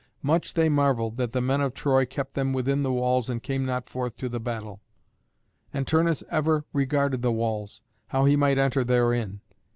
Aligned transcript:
Much 0.23 0.55
they 0.55 0.67
marvelled 0.67 1.15
that 1.17 1.31
the 1.31 1.39
men 1.39 1.61
of 1.61 1.75
Troy 1.75 2.07
kept 2.07 2.33
them 2.33 2.53
within 2.53 2.81
the 2.81 2.91
walls 2.91 3.29
and 3.29 3.43
came 3.43 3.63
not 3.67 3.87
forth 3.87 4.17
to 4.17 4.27
the 4.29 4.39
battle. 4.39 4.81
And 5.71 5.85
Turnus 5.85 6.23
ever 6.31 6.65
regarded 6.73 7.21
the 7.21 7.31
walls, 7.31 7.83
how 8.07 8.25
he 8.25 8.35
might 8.35 8.57
enter 8.57 8.83
therein. 8.83 9.41